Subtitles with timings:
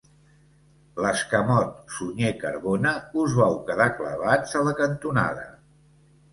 [1.05, 2.95] L'escamot Sunyer Carbona
[3.27, 5.49] us vau quedar clavats a la cantonada.